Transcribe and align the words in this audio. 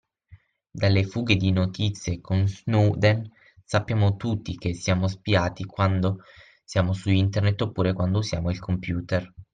Dalle 0.71 1.03
fughe 1.05 1.35
di 1.35 1.51
notizie 1.51 2.21
con 2.21 2.47
Snowden 2.47 3.31
sappiamo 3.63 4.15
tutti 4.15 4.57
che 4.57 4.73
siamo 4.73 5.07
spiati 5.07 5.63
quando 5.65 6.21
siamo 6.63 6.91
su 6.93 7.11
Internet 7.11 7.61
oppure 7.61 7.93
quando 7.93 8.17
usiamo 8.17 8.49
il 8.49 8.57
computer. 8.57 9.31